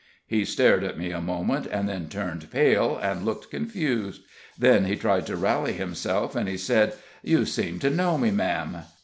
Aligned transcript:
He 0.25 0.45
stared 0.45 0.83
at 0.83 0.97
me 0.97 1.11
a 1.11 1.21
moment, 1.21 1.67
and 1.67 1.87
then 1.87 2.09
turned 2.09 2.49
pale 2.49 2.97
and 3.03 3.23
looked 3.23 3.51
confused. 3.51 4.23
Then 4.57 4.85
he 4.85 4.95
tried 4.95 5.27
to 5.27 5.35
rally 5.35 5.73
himself, 5.73 6.35
and 6.35 6.49
he 6.49 6.57
said: 6.57 6.95
"You 7.21 7.45
seem 7.45 7.77
to 7.81 7.91
know 7.91 8.17
me, 8.17 8.31
ma'am." 8.31 8.77